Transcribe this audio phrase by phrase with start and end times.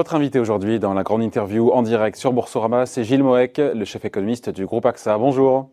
[0.00, 3.84] Votre invité aujourd'hui dans la grande interview en direct sur Boursorama, c'est Gilles Moek, le
[3.84, 5.18] chef économiste du groupe AXA.
[5.18, 5.68] Bonjour.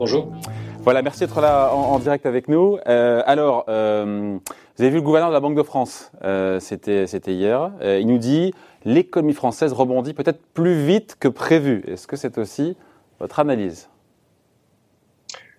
[0.00, 0.32] Bonjour.
[0.80, 2.78] Voilà, merci d'être là en, direct avec nous.
[2.88, 4.38] Euh, alors, euh,
[4.76, 7.70] vous avez vu le gouverneur de la Banque de France, euh, c'était hier.
[7.80, 8.52] il nous dit
[8.84, 11.84] l'économie française rebondit peut-être plus vite que prévu.
[11.86, 12.76] Est-ce que c'est aussi
[13.20, 13.88] votre analyse?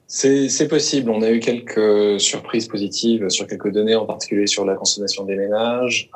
[0.07, 1.09] C'est possible.
[1.09, 5.37] On a eu quelques surprises positives sur quelques données, en particulier sur la consommation des
[5.37, 6.09] ménages.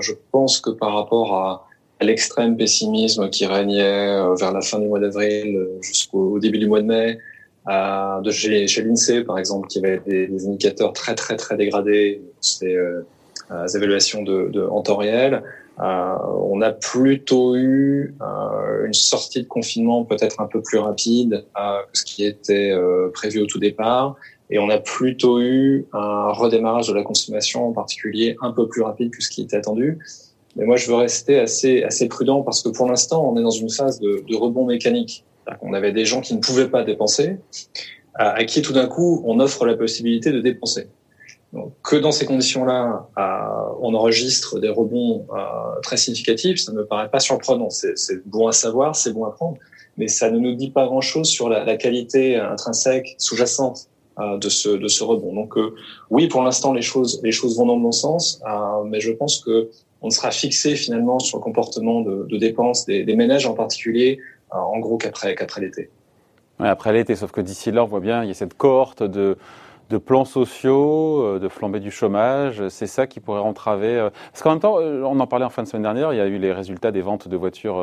[0.00, 1.66] Je pense que par rapport à,
[2.02, 6.66] l'extrême pessimisme qui régnait euh, vers la fin du mois d'avril euh, jusqu'au début du
[6.66, 7.18] mois de mai,
[7.66, 12.76] de chez, chez l'INSEE par exemple, qui avait des, indicateurs très très très dégradés, ces
[13.74, 15.42] évaluations de, de, en temps réel,
[15.78, 21.44] euh, on a plutôt eu euh, une sortie de confinement peut-être un peu plus rapide
[21.58, 22.72] euh, que ce qui était
[23.12, 24.16] prévu au tout départ.
[24.50, 28.82] Et on a plutôt eu un redémarrage de la consommation en particulier un peu plus
[28.82, 29.98] rapide que ce qui était attendu.
[30.54, 33.50] Mais moi, je veux rester assez, assez prudent parce que pour l'instant, on est dans
[33.50, 35.24] une phase de, rebond mécanique.
[35.62, 37.36] On avait des gens qui ne pouvaient pas dépenser,
[38.14, 40.88] à qui tout d'un coup, on offre la possibilité de dépenser.
[41.52, 43.08] Donc, que dans ces conditions-là,
[43.80, 47.70] on enregistre des rebonds euh, très significatifs, ça ne me paraît pas surprenant.
[47.70, 49.58] C'est bon à savoir, c'est bon à prendre,
[49.96, 54.88] mais ça ne nous dit pas grand-chose sur la, qualité intrinsèque sous-jacente de, ce, de
[54.88, 55.34] ce rebond.
[55.34, 55.74] Donc euh,
[56.10, 59.12] oui, pour l'instant, les choses, les choses vont dans le bon sens, euh, mais je
[59.12, 59.70] pense que
[60.02, 64.20] on sera fixé finalement sur le comportement de, de dépenses des, ménages en particulier,
[64.50, 65.90] en gros qu'après qu'après l'été.
[66.60, 69.02] Ouais, après l'été, sauf que d'ici là, on voit bien, il y a cette cohorte
[69.02, 72.68] de plans sociaux, euh, de flambée du chômage.
[72.68, 73.96] C'est ça qui pourrait entraver.
[73.96, 76.16] Euh, parce qu'en même temps, euh, on en parlait en fin de semaine dernière, il
[76.16, 77.76] y a eu les résultats des ventes de voitures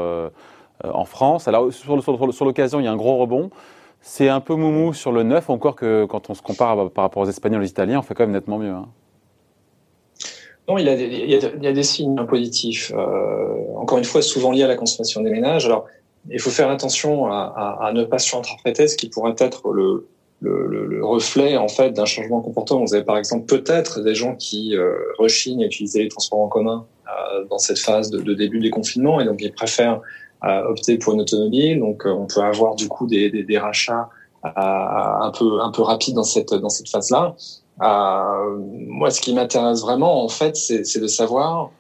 [0.83, 1.47] en France.
[1.47, 1.95] Alors, sur,
[2.45, 3.49] l'occasion, il y a un gros rebond.
[4.05, 7.23] C'est un peu moumou sur le neuf, encore que quand on se compare par rapport
[7.23, 8.69] aux Espagnols et aux Italiens, on fait quand même nettement mieux.
[8.69, 8.87] Hein.
[10.67, 10.89] Non, il y,
[11.67, 12.93] a des, signes positifs.
[13.75, 15.65] encore une fois, souvent liés à la consommation des ménages.
[15.65, 15.87] Alors,
[16.29, 20.07] il faut faire attention à, ne pas surinterpréter ce qui pourrait être le,
[20.41, 22.75] le, le, reflet en fait d'un changement de.
[22.75, 26.47] Vous avez par exemple peut-être des gens qui euh, rechignent à utiliser les transports en
[26.47, 30.01] commun euh, dans cette phase de, de, début des confinements et donc ils préfèrent euh,
[30.43, 31.79] opter pour une automobile.
[31.79, 34.09] Donc euh, on peut avoir du coup des, des, des rachats
[34.45, 37.35] euh, un peu un peu rapides dans cette dans cette phase-là.
[37.79, 41.71] moi, ce qui m'intéresse vraiment en fait, c'est de savoir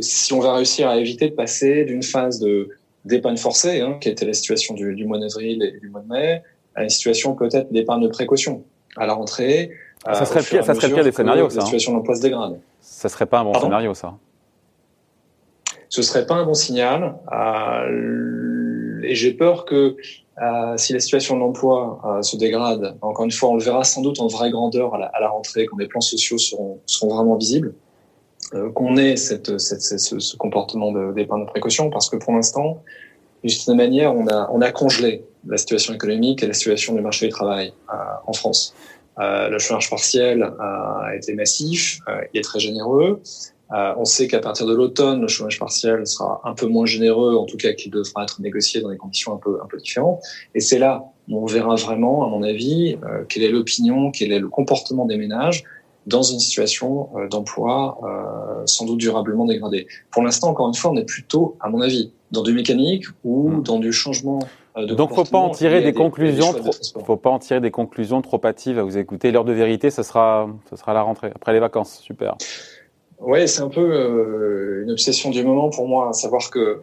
[0.00, 2.68] si on va réussir à éviter de passer d'une phase de
[3.04, 6.08] d'épargne forcée, hein, qui était la situation du, du mois d'avril et du mois de
[6.08, 6.42] mai,
[6.74, 8.64] à une situation peut-être d'épargne de précaution
[8.96, 9.70] à la rentrée.
[10.04, 11.56] Ça serait, pire, ça serait pire des scénarios, ça.
[11.56, 11.66] La hein.
[11.66, 12.58] situation d'emploi se dégrade.
[12.80, 14.14] Ça serait pas un bon scénario, ça.
[15.94, 17.14] Ce serait pas un bon signal.
[17.32, 19.94] Euh, et j'ai peur que
[20.42, 23.84] euh, si la situation de l'emploi euh, se dégrade, encore une fois, on le verra
[23.84, 26.80] sans doute en vraie grandeur à la, à la rentrée, quand les plans sociaux seront,
[26.86, 27.74] seront vraiment visibles,
[28.54, 32.32] euh, qu'on ait cette, cette, ce, ce, comportement d'épargne de, de précaution, parce que pour
[32.32, 32.82] l'instant,
[33.44, 37.02] d'une certaine manière, on a, on a congelé la situation économique et la situation du
[37.02, 38.74] marché du travail euh, en France.
[39.20, 42.00] Euh, le chômage partiel a été massif,
[42.32, 43.20] il est très généreux.
[43.72, 47.36] Euh, on sait qu'à partir de l'automne, le chômage partiel sera un peu moins généreux,
[47.36, 50.20] en tout cas qu'il devra être négocié dans des conditions un peu, un peu différentes.
[50.54, 54.32] Et c'est là où on verra vraiment, à mon avis, euh, quelle est l'opinion, quel
[54.32, 55.64] est le comportement des ménages
[56.06, 57.98] dans une situation euh, d'emploi
[58.66, 59.86] sans doute durablement dégradée.
[60.10, 63.48] Pour l'instant, encore une fois, on est plutôt, à mon avis, dans du mécanique ou
[63.48, 63.62] hmm.
[63.62, 64.40] dans du changement
[64.76, 66.52] de Donc, faut pas en tirer des, conclusions.
[66.52, 66.72] trop,
[67.04, 69.30] faut pas en tirer des conclusions trop hâtives à vous écouter.
[69.30, 72.00] L'heure de vérité, ce sera, ce sera la rentrée après les vacances.
[72.02, 72.36] Super.
[73.18, 76.80] Ouais, c'est un peu euh, une obsession du moment pour moi, à savoir que euh,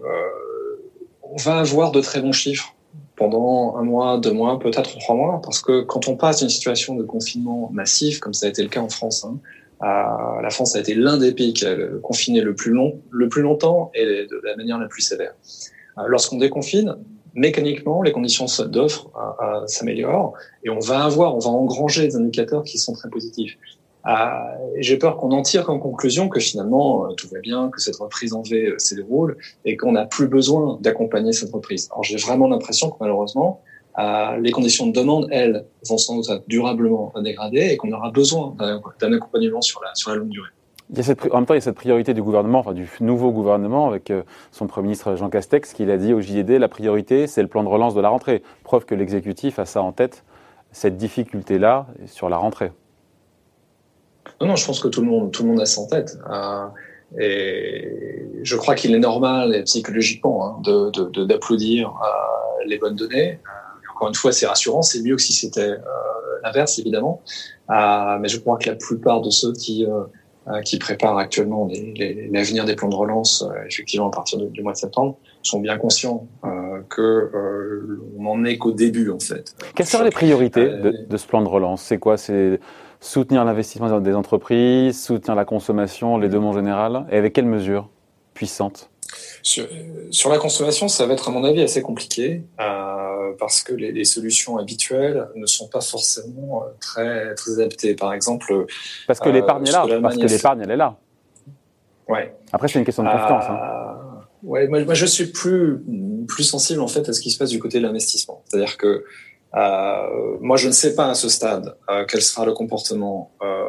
[1.21, 2.75] on va avoir de très bons chiffres
[3.15, 6.95] pendant un mois, deux mois, peut-être trois mois, parce que quand on passe d'une situation
[6.95, 9.37] de confinement massif, comme ça a été le cas en France, hein,
[9.81, 13.41] la France a été l'un des pays qui a confiné le plus long, le plus
[13.41, 15.34] longtemps et de la manière la plus sévère.
[16.07, 16.95] Lorsqu'on déconfine,
[17.34, 22.16] mécaniquement, les conditions d'offre euh, euh, s'améliorent et on va avoir, on va engranger des
[22.16, 23.57] indicateurs qui sont très positifs.
[24.07, 24.27] Euh,
[24.77, 27.97] J'ai peur qu'on en tire comme conclusion que finalement euh, tout va bien, que cette
[27.97, 31.87] reprise en V se déroule et qu'on n'a plus besoin d'accompagner cette reprise.
[31.91, 33.61] Alors j'ai vraiment l'impression que malheureusement
[33.99, 38.55] euh, les conditions de demande, elles, vont sans doute durablement dégrader et qu'on aura besoin
[38.57, 40.49] d'un accompagnement sur la, sur la longue durée.
[41.31, 44.11] En même temps, il y a cette priorité du gouvernement, enfin du nouveau gouvernement, avec
[44.11, 47.47] euh, son Premier ministre Jean Castex, qui a dit au JED, la priorité, c'est le
[47.47, 48.43] plan de relance de la rentrée.
[48.63, 50.25] Preuve que l'exécutif a ça en tête,
[50.73, 52.71] cette difficulté-là sur la rentrée.
[54.39, 56.17] Non, non, je pense que tout le monde, tout le monde a ça en tête.
[56.29, 56.67] Euh,
[57.19, 60.61] et je crois qu'il est normal, et psychologiquement, hein,
[61.28, 63.33] d'applaudir de, de, euh, les bonnes données.
[63.33, 65.79] Euh, encore une fois, c'est rassurant, c'est mieux que si c'était euh,
[66.43, 67.22] l'inverse, évidemment.
[67.69, 69.85] mais je crois que la plupart de ceux qui
[70.66, 71.69] qui préparent actuellement
[72.31, 76.27] l'avenir des plans de relance, effectivement à partir du mois de septembre, sont bien conscients
[76.89, 77.29] que
[78.17, 79.55] on n'en est qu'au début en fait.
[79.75, 81.84] Quelles seraient les priorités de, de ce plan de relance?
[81.84, 82.17] C'est quoi?
[82.17, 82.59] C'est
[83.01, 87.45] soutenir l'investissement des entreprises, soutenir la consommation, les deux mots en général, et avec quelles
[87.45, 87.89] mesures
[88.33, 88.89] puissantes?
[89.41, 89.67] Sur,
[90.11, 93.91] sur, la consommation, ça va être à mon avis assez compliqué euh, parce que les,
[93.91, 97.93] les, solutions habituelles ne sont pas forcément euh, très, très adaptées.
[97.95, 98.67] Par exemple,
[99.07, 100.97] parce que l'épargne est là, parce que l'épargne elle est là.
[102.07, 102.33] Ouais.
[102.53, 103.43] Après, c'est une question de confiance.
[103.49, 103.59] Hein.
[103.61, 105.83] Euh, ouais, moi, moi, je suis plus
[106.27, 108.43] plus sensible en fait à ce qui se passe du côté de l'investissement.
[108.45, 109.03] C'est-à-dire que
[109.55, 113.65] euh, moi, je ne sais pas à ce stade euh, quel sera le comportement euh,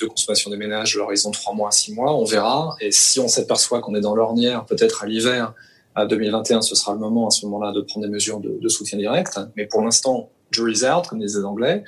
[0.00, 2.14] de consommation des ménages à l'horizon 3 mois, 6 mois.
[2.14, 2.74] On verra.
[2.80, 5.54] Et si on s'aperçoit qu'on est dans l'ornière, peut-être à l'hiver
[5.94, 8.68] à 2021, ce sera le moment à ce moment-là de prendre des mesures de, de
[8.68, 9.38] soutien direct.
[9.56, 11.84] Mais pour l'instant, jury's out, comme disait l'anglais.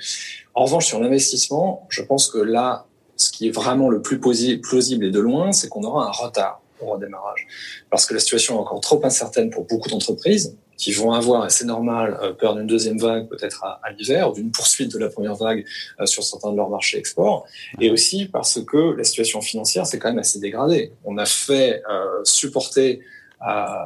[0.53, 2.85] En revanche, sur l'investissement, je pense que là,
[3.17, 6.61] ce qui est vraiment le plus plausible et de loin, c'est qu'on aura un retard
[6.81, 7.47] au redémarrage.
[7.89, 11.49] Parce que la situation est encore trop incertaine pour beaucoup d'entreprises qui vont avoir, et
[11.49, 15.09] c'est normal, euh, peur d'une deuxième vague peut-être à, à l'hiver, d'une poursuite de la
[15.09, 15.65] première vague
[15.99, 17.45] euh, sur certains de leurs marchés export,
[17.79, 20.91] et aussi parce que la situation financière s'est quand même assez dégradée.
[21.03, 23.01] On a fait euh, supporter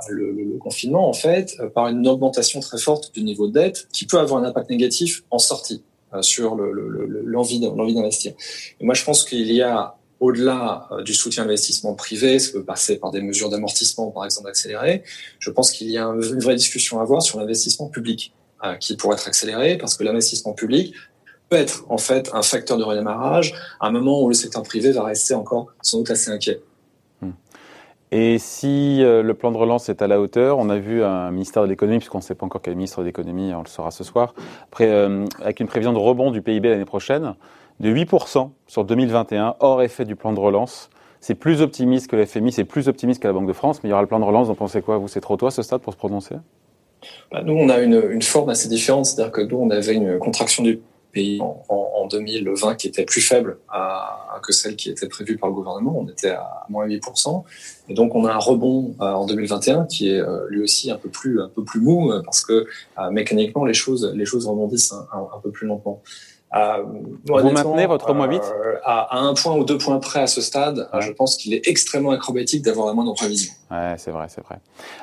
[0.09, 4.05] le, le, confinement, en fait, par une augmentation très forte du niveau de dette qui
[4.05, 5.83] peut avoir un impact négatif en sortie
[6.21, 8.33] sur l'envie le, d'investir.
[8.79, 12.51] Et moi, je pense qu'il y a au-delà euh, du soutien à l'investissement privé, ça
[12.51, 15.03] peut passer par des mesures d'amortissement, par exemple, accélérées.
[15.39, 18.33] Je pense qu'il y a une vraie discussion à avoir sur l'investissement public,
[18.63, 20.93] euh, qui pourrait être accéléré, parce que l'investissement public
[21.49, 24.91] peut être en fait un facteur de redémarrage à un moment où le secteur privé
[24.91, 26.61] va rester encore sans doute assez inquiet.
[27.21, 27.31] Hmm.
[28.11, 31.31] Et si euh, le plan de relance est à la hauteur, on a vu un
[31.31, 33.91] ministère de l'économie, puisqu'on ne sait pas encore quel ministre de l'économie, on le saura
[33.91, 34.33] ce soir,
[34.73, 37.35] avec une prévision de rebond du PIB l'année prochaine,
[37.79, 40.89] de 8% sur 2021, hors effet du plan de relance.
[41.21, 43.91] C'est plus optimiste que l'FMI, c'est plus optimiste qu'à la Banque de France, mais il
[43.91, 44.47] y aura le plan de relance.
[44.47, 46.35] Vous en pensez quoi Vous, c'est trop tôt à ce stade pour se prononcer?
[47.31, 49.05] Bah, Nous, on a une, forme assez différente.
[49.05, 50.79] C'est-à-dire que nous, on avait une contraction du
[51.11, 53.57] pays en, en, 2020 qui était plus faible
[54.41, 55.99] que celle qui était prévue par le gouvernement.
[55.99, 57.43] On était à moins 8%.
[57.89, 60.97] Et donc, on a un rebond euh, en 2021 qui est euh, lui aussi un
[60.97, 62.65] peu plus, un peu plus mou euh, parce que
[63.11, 66.01] mécaniquement, les choses, les choses rebondissent un, un peu plus lentement.
[66.55, 66.83] Euh,
[67.27, 70.41] Vous maintenez votre moins 8 euh, à, un point ou deux points près à ce
[70.41, 73.53] stade, je pense qu'il est extrêmement acrobatique d'avoir la moindre prévision.
[73.69, 74.57] Ouais, c'est vrai, c'est vrai.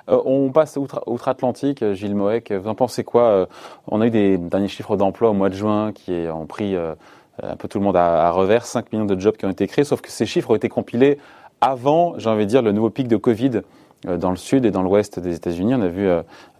[0.08, 2.50] Euh, on passe outre-Atlantique, Gilles Moek.
[2.50, 3.46] Vous en pensez quoi
[3.87, 7.56] On a eu des derniers chiffres d'emploi au mois de juin qui ont pris un
[7.56, 10.00] peu tout le monde à, revers, 5 millions de jobs qui ont été créés, sauf
[10.00, 11.19] que ces chiffres ont été compilés
[11.60, 13.62] avant, j'ai envie de dire, le nouveau pic de Covid
[14.04, 15.75] dans le sud et dans l'ouest des États-Unis.
[15.75, 16.08] On a vu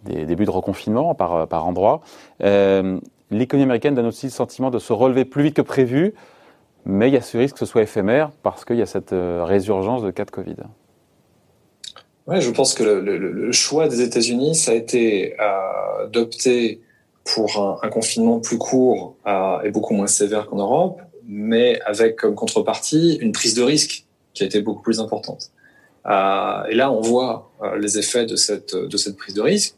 [0.05, 2.03] des débuts de reconfinement par, par endroits
[3.31, 6.15] l'économie américaine donne aussi le sentiment de se relever plus vite que prévu,
[6.85, 9.13] mais il y a ce risque que ce soit éphémère parce qu'il y a cette
[9.13, 10.57] euh, résurgence de cas de Covid.
[12.27, 16.81] Ouais, je pense que le, choix des États-Unis, ça a été euh, d'opter
[17.25, 22.35] pour un, confinement plus court euh, et beaucoup moins sévère qu'en Europe, mais avec comme
[22.35, 25.51] contrepartie une prise de risque qui a été beaucoup plus importante.
[26.05, 28.77] et là, on voit les effets de cette
[29.17, 29.77] prise de risque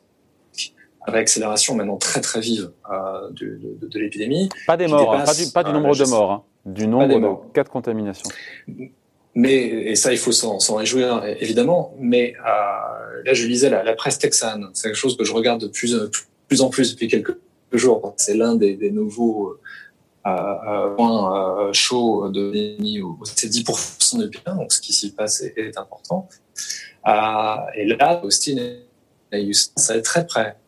[1.10, 4.48] réaccélération maintenant très très vive euh, de, de, de l'épidémie.
[4.66, 7.52] Pas des morts, hein, pas, du, pas du, nombre de morts, hein, du nombre de
[7.52, 8.28] cas de contamination.
[9.34, 11.94] Mais, et ça, il faut s'en réjouir, évidemment.
[11.98, 14.68] Mais euh, là, je lisais la, la presse texane.
[14.74, 15.96] C'est quelque chose que je regarde de plus,
[16.48, 17.36] plus en plus depuis quelques
[17.72, 18.14] jours.
[18.16, 19.56] C'est l'un des, des, nouveaux
[20.26, 23.00] euh, euh points euh, chauds de l'épidémie.
[23.24, 26.28] C'est 10% de bilan, donc ce qui s'y passe est, est important.
[27.06, 28.56] Euh, et là, Austin
[29.32, 30.67] et Houston, ça est très près euh,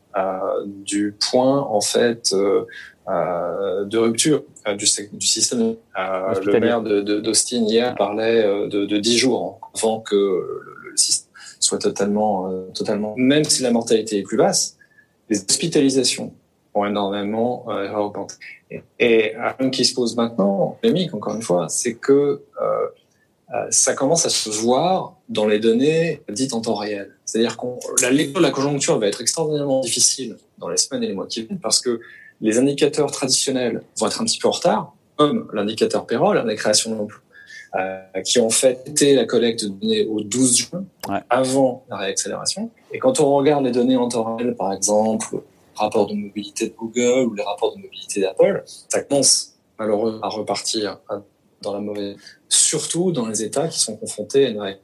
[0.66, 2.64] du point en fait euh,
[3.08, 5.76] euh, de rupture du, du, système.
[5.96, 11.78] le maire d'Austin de, hier parlait de, de 10 jours avant que le, système soit
[11.78, 14.78] totalement, totalement, même si la mortalité est plus basse,
[15.28, 16.32] les hospitalisations
[16.74, 18.34] ont énormément augmenté.
[18.70, 20.78] Et, et un qui se pose maintenant,
[21.12, 22.79] encore une fois, c'est que euh, euh,
[23.70, 27.10] ça commence à se voir dans les données dites en temps réel.
[27.24, 27.66] C'est-à-dire que
[28.02, 31.26] la lecture de la conjoncture va être extraordinairement difficile dans les semaines et les mois
[31.26, 32.00] qui viennent parce que
[32.40, 36.94] les indicateurs traditionnels vont être un petit peu en retard, comme l'indicateur payroll, la création
[36.94, 37.20] d'emplois,
[37.76, 40.84] euh, qui ont fait été la collecte de données au 12 juin,
[41.28, 42.70] avant la réaccélération.
[42.92, 45.42] Et quand on regarde les données en temps réel, par exemple, le
[45.76, 50.28] rapport de mobilité de Google ou les rapports de mobilité d'Apple, ça commence malheureusement à
[50.28, 50.98] repartir
[51.62, 52.16] dans la mauvaise,
[52.48, 54.76] surtout dans les États qui sont confrontés à une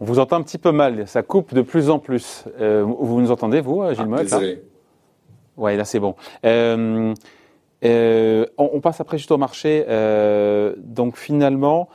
[0.00, 2.44] On vous entend un petit peu mal, ça coupe de plus en plus.
[2.60, 4.62] Euh, vous nous entendez, vous, Gilles ah, Désolé.
[5.56, 6.14] Oui, là c'est bon.
[6.44, 7.14] Euh,
[7.84, 9.84] Euh, on, passe après juste au marché.
[9.88, 11.88] Euh, donc finalement,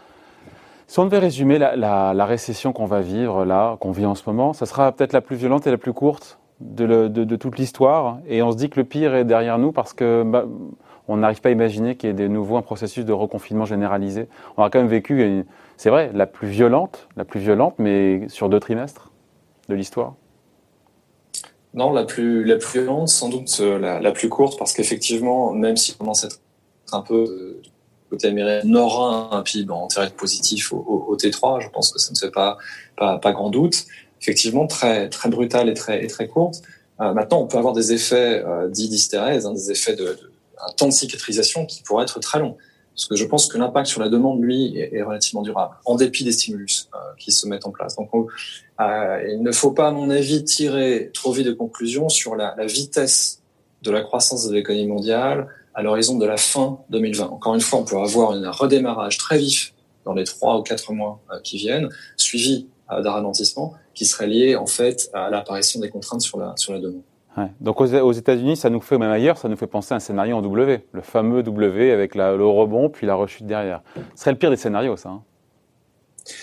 [0.88, 4.54] si on devait résumer la, récession qu'on va vivre là, qu'on vit en ce moment,
[4.54, 8.20] ça sera peut-être la plus violente et la plus courte de, toute l'histoire.
[8.28, 10.46] Et on se dit que le pire est derrière nous parce que bah,
[11.10, 14.28] on n'arrive pas à imaginer qu'il y ait de nouveau un processus de reconfinement généralisé.
[14.58, 15.44] On a quand même vécu,
[15.76, 19.12] c'est vrai, la plus violente, la plus violente, mais sur deux trimestres
[19.70, 20.14] de l'histoire.
[21.74, 25.78] Non, la plus, la plus violente, sans doute euh, la, plus courte, parce qu'effectivement, même
[25.78, 26.40] si on commence à être
[26.92, 27.62] un peu euh,
[28.10, 32.18] côté américain, aura un PIB en de positif au, T3, je pense que ça ne
[32.18, 32.58] fait pas,
[32.98, 33.86] pas, grand doute.
[34.22, 36.62] Effectivement, très, très brutal et très, très courte.
[37.02, 40.18] Euh, maintenant, on peut avoir des effets dits d'hystérèse, hein, des effets de,
[40.66, 42.58] un temps de cicatrisation qui pourrait être très long.
[43.00, 46.26] Parce que je pense que l'impact sur la demande, lui, est, relativement durable, en dépit
[46.26, 47.96] des stimulus euh, qui se mettent en place.
[47.96, 52.36] Donc, euh, il ne faut pas, à mon avis, tirer trop vite de conclusions sur
[52.36, 53.42] la, vitesse
[53.84, 57.28] de la croissance de l'économie mondiale à l'horizon de la fin 2020.
[57.28, 59.74] Encore une fois, on peut avoir un redémarrage très vif
[60.04, 61.88] dans les trois ou quatre mois euh, qui viennent,
[62.18, 66.74] suivi d'un ralentissement qui serait lié en fait à l'apparition des contraintes sur la, sur
[66.74, 67.04] la demande.
[67.60, 70.36] Donc aux, États-Unis, ça nous fait, même ailleurs, ça nous fait penser à un scénario
[70.36, 73.82] en W, le fameux W avec le rebond puis la rechute derrière.
[74.16, 75.10] Ce serait le pire des scénarios, ça.
[75.10, 75.22] Hein.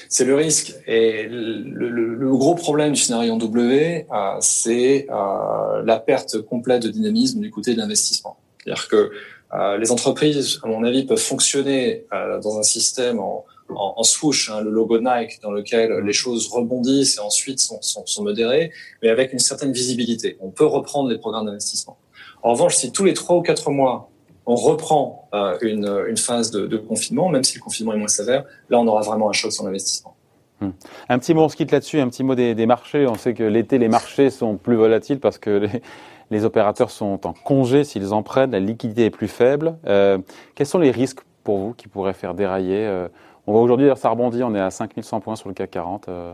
[0.08, 0.74] c'est le risque.
[0.86, 6.88] Et le, gros problème du scénario en W, euh, c'est euh, la perte complète de
[6.88, 8.36] dynamisme du côté de l'investissement.
[8.62, 9.10] C'est-à-dire que
[9.54, 12.04] euh, les entreprises, à mon avis, peuvent fonctionner
[12.42, 17.16] dans un système en, en, swoosh, hein, le logo Nike, dans lequel les choses rebondissent
[17.16, 18.72] et ensuite sont, modérées,
[19.02, 20.36] mais avec une certaine visibilité.
[20.40, 21.96] On peut reprendre les programmes d'investissement.
[22.42, 24.10] En revanche, si tous les trois ou quatre mois,
[24.46, 28.44] on reprend euh, une, phase de, de, confinement, même si le confinement est moins sévère,
[28.70, 30.14] là, on aura vraiment un choc sur l'investissement.
[30.60, 30.70] Hmm.
[31.08, 33.06] Un petit mot, on se quitte là-dessus, un petit mot des, des marchés.
[33.06, 35.82] On sait que l'été, les marchés sont plus volatiles parce que les,
[36.30, 39.76] les opérateurs sont en congé s'ils en prennent, la liquidité est plus faible.
[39.86, 40.18] Euh,
[40.54, 43.08] quels sont les risques pour vous qui pourraient faire dérailler euh,
[43.48, 46.08] on voit aujourd'hui, ça rebondit, on est à 5100 points sur le CAC 40.
[46.08, 46.32] Euh.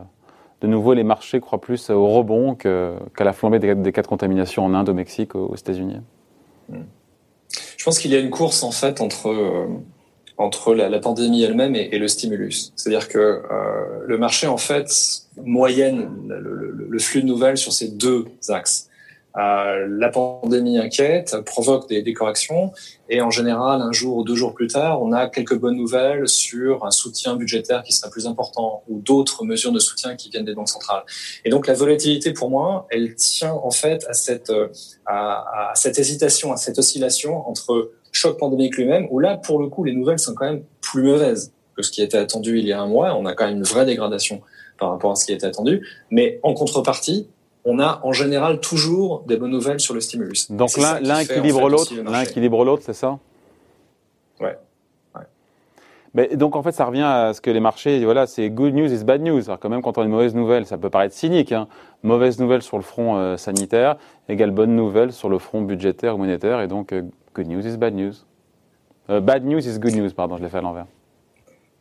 [0.61, 4.65] de nouveau, les marchés croient plus au rebond qu'à la flambée des, cas de contamination
[4.65, 5.97] en Inde, au Mexique, aux, États-Unis.
[6.69, 6.81] Hmm.
[7.77, 9.67] Je pense qu'il y a une course en fait entre
[10.39, 12.73] entre la, pandémie elle-même et, le stimulus.
[12.75, 13.43] C'est-à-dire que
[14.07, 14.89] le marché en fait
[15.37, 18.89] moyenne le, flux de nouvelles sur ces deux axes.
[19.37, 22.71] Euh, la pandémie inquiète, provoque des, des, corrections,
[23.09, 26.27] et en général, un jour ou deux jours plus tard, on a quelques bonnes nouvelles
[26.27, 30.45] sur un soutien budgétaire qui sera plus important ou d'autres mesures de soutien qui viennent
[30.45, 31.03] des banques centrales.
[31.45, 34.51] Et donc la volatilité, pour moi, elle tient en fait à cette,
[35.05, 39.67] à, à cette hésitation, à cette oscillation entre choc pandémique lui-même, où là, pour le
[39.67, 42.71] coup, les nouvelles sont quand même plus mauvaises que ce qui était attendu il y
[42.71, 43.15] a un mois.
[43.15, 44.41] On a quand même une vraie dégradation
[44.77, 45.85] par rapport à ce qui était attendu.
[46.11, 47.27] Mais en contrepartie,
[47.65, 50.51] on a en général toujours des bonnes nouvelles sur le stimulus.
[50.51, 53.19] Donc l'un équilibre l'autre, l'un équilibre l'autre, c'est ça?
[54.39, 54.57] Ouais.
[56.15, 58.93] Mais donc en fait, ça revient à ce que les marchés, voilà, c'est good news
[58.93, 59.41] is bad news.
[59.45, 61.51] Alors quand même, quand on a une mauvaise nouvelle, ça peut paraître cynique.
[61.51, 61.67] Hein.
[62.03, 63.97] Mauvaise nouvelle sur le front euh, sanitaire
[64.29, 67.01] égale bonne nouvelle sur le front budgétaire ou monétaire, et donc euh,
[67.33, 68.13] good news is bad news.
[69.09, 70.85] Euh, bad news is good news, pardon, je l'ai fait à l'envers.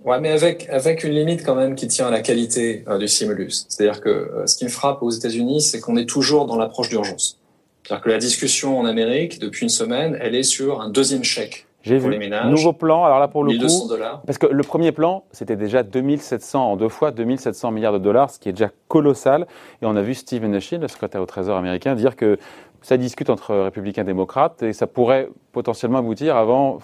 [0.04, 3.09] Ouais, mais avec avec une limite quand même qui tient à la qualité euh, du
[3.09, 3.66] stimulus.
[3.68, 6.88] C'est-à-dire que euh, ce qui me frappe aux États-Unis, c'est qu'on est toujours dans l'approche
[6.88, 7.38] d'urgence.
[7.82, 11.66] C'est-à-dire que la discussion en Amérique depuis une semaine, elle est sur un deuxième chèque
[11.82, 12.11] J'ai vu.
[12.11, 12.50] les ménages.
[12.50, 13.04] Nouveau plan.
[13.04, 14.23] Alors là pour le coup, dollars.
[14.26, 18.30] parce que le premier plan, c'était déjà 2700 en deux fois, 2700 milliards de dollars,
[18.30, 19.47] ce qui est déjà colossal.
[19.82, 22.38] Et on a vu Steve Mnuchin, le secrétaire au Trésor américain, dire que
[22.82, 26.80] ça discute entre républicains et démocrates et ça pourrait potentiellement aboutir avant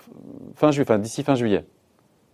[0.55, 1.65] fin juillet, enfin d'ici fin juillet.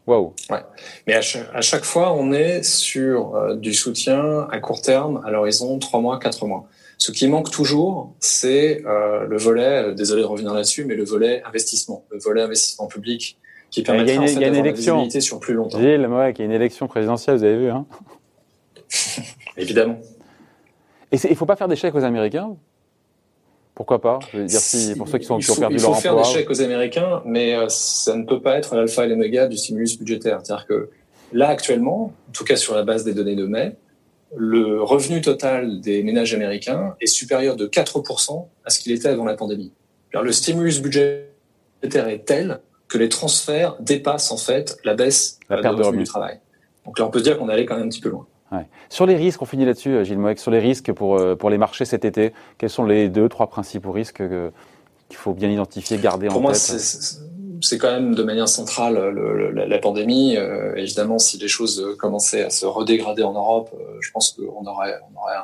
[0.06, 0.34] Wow.
[0.50, 0.58] Ouais.
[1.06, 5.78] Mais à chaque, fois, on est sur euh, du soutien à court terme, à l'horizon
[5.78, 6.66] 3 mois, 4 mois.
[6.99, 11.04] Ce qui manque toujours, c'est euh, le volet, euh, désolé de revenir là-dessus, mais le
[11.04, 13.38] volet investissement, le volet investissement public
[13.70, 15.80] qui permet en fait, d'avoir une sur plus longtemps.
[15.80, 17.87] Gilles, ouais, il y a une élection présidentielle, vous avez vu, hein
[19.56, 19.99] Évidemment.
[21.11, 22.56] Et il ne faut pas faire des chèques aux Américains
[23.75, 24.21] pourquoi pas?
[24.33, 25.99] Je veux dire, si, pour ceux qui, sont, qui ont perdu leur emploi.
[25.99, 29.04] Il faut faire des chèques aux Américains, mais euh, ça ne peut pas être l'alpha
[29.04, 30.40] et l'oméga du stimulus budgétaire.
[30.43, 30.90] C'est-à-dire que
[31.33, 33.76] là, actuellement, en tout cas sur la base des données de mai,
[34.37, 39.25] le revenu total des ménages américains est supérieur de 4% à ce qu'il était avant
[39.25, 39.73] la pandémie.
[40.12, 45.76] le stimulus budgétaire est tel que les transferts dépassent en fait la baisse la perte
[45.76, 46.40] de revenu du travail.
[46.85, 48.26] Donc là, on peut se dire qu'on est allé quand même un petit peu loin.
[48.89, 51.51] Sur les risques, on finit là-dessus, euh, Gilles Moec, sur les risques pour, euh, pour
[51.51, 54.23] les marchés cet été, quels sont les deux, trois principaux risques
[55.09, 57.19] qu'il faut bien identifier, garder pour en moi, tête c'est
[57.65, 60.37] c'est quand même de manière centrale le, la, pandémie.
[60.37, 64.67] Euh, évidemment, si les choses commençaient à se redégrader en Europe, euh, je pense qu'on
[64.67, 65.35] aurait, on aurait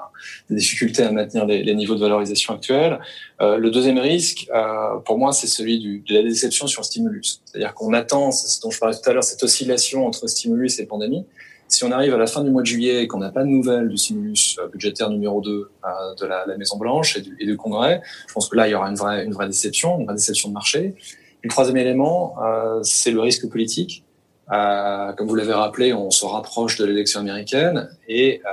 [0.48, 3.00] des difficultés à maintenir les, les, niveaux de valorisation actuels.
[3.40, 6.86] Euh, le deuxième risque, euh, pour moi, c'est celui du, de la déception sur le
[6.86, 7.40] stimulus.
[7.44, 10.78] C'est-à-dire qu'on attend, c'est ce dont je parlais tout à l'heure, cette oscillation entre stimulus
[10.78, 11.24] et pandémie.
[11.70, 13.48] Si on arrive à la fin du mois de juillet et qu'on n'a pas de
[13.48, 15.70] nouvelles du stimulus budgétaire numéro 2
[16.20, 18.72] de la, la Maison Blanche et du, et du, Congrès, je pense que là, il
[18.72, 20.96] y aura une vraie, une vraie déception, une vraie déception de marché.
[21.42, 24.04] Le troisième élément, euh, c'est le risque politique.
[24.52, 28.50] Euh, comme vous l'avez rappelé, on se rapproche de l'élection américaine et euh,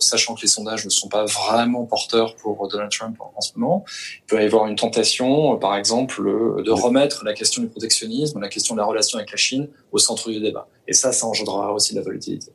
[0.00, 3.84] sachant que les sondages ne sont pas vraiment porteurs pour Donald Trump en, ce moment,
[4.18, 6.20] il peut y avoir une tentation, par exemple,
[6.62, 9.98] de remettre la question du protectionnisme, la question de la relation avec la Chine au
[9.98, 10.66] centre du débat.
[10.86, 12.52] Et ça, ça engendrera aussi de la volatilité.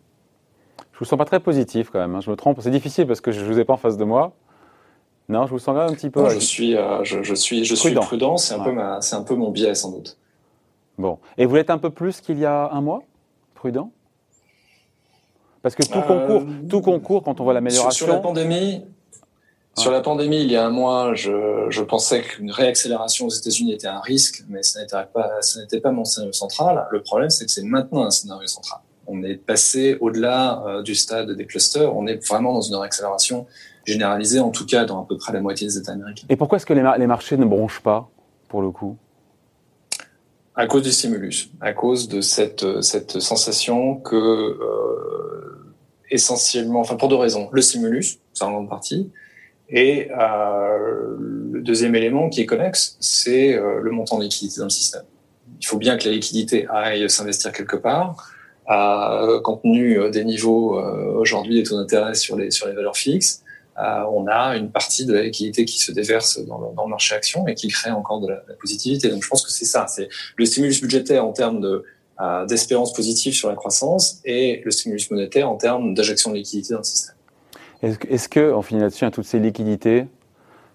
[0.94, 2.16] Je vous sens pas très positif quand même.
[2.16, 2.22] Hein.
[2.22, 2.60] Je me trompe.
[2.62, 4.34] C'est difficile parce que je vous ai pas en face de moi.
[5.30, 6.28] Non, je vous sens un petit peu.
[6.30, 8.02] je suis, euh, je, je, suis, je prudent.
[8.02, 8.38] suis prudent.
[8.38, 10.18] C'est un peu ma, c'est un peu mon biais sans doute.
[10.98, 11.20] Bon.
[11.38, 13.04] Et vous l'êtes un peu plus qu'il y a un mois,
[13.54, 13.92] prudent?
[15.62, 18.06] Parce que tout concourt, euh, tout concours quand on voit l'amélioration.
[18.06, 18.84] Sur, la pandémie,
[19.78, 23.74] sur la pandémie, il y a un mois, je, je pensais qu'une réaccélération aux États-Unis
[23.74, 26.88] était un risque, mais ce n'était pas, ce n'était pas mon scénario central.
[26.92, 28.82] Le problème, c'est que c'est maintenant un scénario central.
[29.08, 31.96] On est passé au-delà euh, du stade des clusters.
[31.96, 33.48] On est vraiment dans une réaccélération
[33.86, 36.28] généralisé, en tout cas dans à peu près la moitié des États américains.
[36.30, 38.10] Et pourquoi est-ce que les, marchés ne bronchent pas,
[38.48, 38.98] pour le coup?
[40.56, 45.74] À cause du stimulus, à cause de cette, cette sensation que, euh,
[46.12, 49.10] essentiellement, enfin pour deux raisons, le stimulus, c'est en grande partie,
[49.70, 51.16] et euh,
[51.52, 55.04] le deuxième élément qui est connexe, c'est euh, le montant de liquidité dans le système.
[55.62, 58.32] Il faut bien que la liquidité aille s'investir quelque part.
[58.68, 60.80] À, compte tenu des niveaux
[61.16, 63.44] aujourd'hui des taux d'intérêt sur les, sur les valeurs fixes,
[63.80, 67.48] euh, on a une partie de la liquidité qui se déverse dans le, marché action
[67.48, 69.10] et qui crée encore de la, positivité.
[69.10, 71.86] Donc je pense que c'est ça, c'est le stimulus budgétaire en termes de
[72.20, 76.74] euh, d'espérance positive sur la croissance et le stimulus monétaire en termes d'injection de liquidité
[76.74, 77.16] dans le système.
[77.82, 80.06] Est-ce que, on finit là-dessus, hein, toutes ces liquidités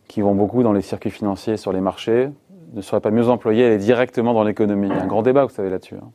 [0.09, 2.31] qui vont beaucoup dans les circuits financiers, sur les marchés,
[2.73, 4.89] ne seraient pas mieux employées aller directement dans l'économie?
[4.89, 5.97] Il y a un grand débat, vous savez, là-dessus.
[5.97, 6.11] Hein.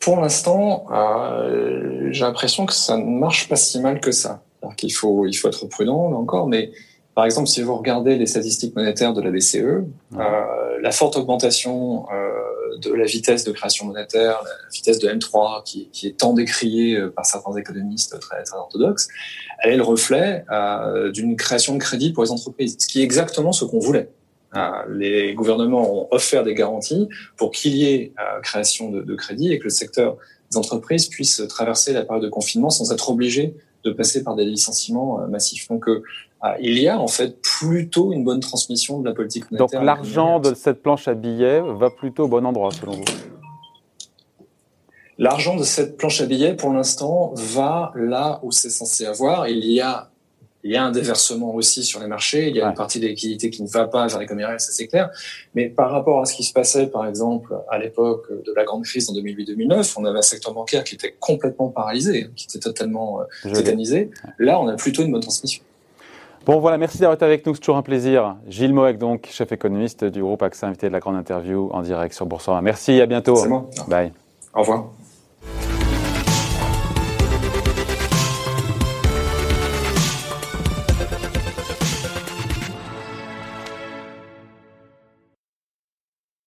[0.00, 4.42] Pour l'instant, euh, j'ai l'impression que ça ne marche pas si mal que ça.
[4.62, 6.70] Alors qu'il faut, il faut être prudent, là encore, mais
[7.14, 9.84] par exemple, si vous regardez les statistiques monétaires de la BCE, euh,
[10.80, 12.30] la forte augmentation euh,
[12.78, 17.10] de la vitesse de création monétaire, la vitesse de M3, qui, est tant décriée euh,
[17.10, 19.08] par certains économistes très, très orthodoxes,
[19.62, 23.04] elle est le reflet euh, d'une création de crédit pour les entreprises, ce qui est
[23.04, 24.10] exactement ce qu'on voulait.
[24.56, 29.52] Euh, les gouvernements ont offert des garanties pour qu'il y ait création de, de crédit
[29.52, 30.16] et que le secteur
[30.50, 34.44] des entreprises puisse traverser la période de confinement sans être obligé de passer par des
[34.44, 35.68] licenciements massifs.
[35.68, 35.84] Donc,
[36.60, 39.80] il y a en fait plutôt une bonne transmission de la politique monétaire.
[39.80, 43.04] Donc, l'argent de cette planche à billets va plutôt au bon endroit, selon vous?
[45.18, 49.48] L'argent de cette planche à billets, pour l'instant, va là où c'est censé avoir.
[49.48, 50.10] Il y a
[50.64, 52.48] il y a un déversement aussi sur les marchés.
[52.48, 54.72] Il y a une partie des liquidités qui ne va pas vers l'économie réelle, ça
[54.72, 55.08] c'est clair.
[55.54, 58.84] Mais par rapport à ce qui se passait, par exemple, à l'époque de la grande
[58.84, 63.20] crise en 2008-2009, on avait un secteur bancaire qui était complètement paralysé, qui était totalement
[63.20, 64.10] euh, tétanisé.
[64.38, 65.62] Là, on a plutôt une bonne transmission.
[66.48, 68.36] Bon voilà, merci d'avoir été avec nous, c'est toujours un plaisir.
[68.48, 72.14] Gilles Moek, donc chef économiste du groupe AXA, invité de la grande interview en direct
[72.14, 72.62] sur Boursorama.
[72.62, 73.36] Merci, à bientôt.
[73.36, 73.50] C'est
[73.86, 74.14] Bye.
[74.54, 74.86] Au revoir.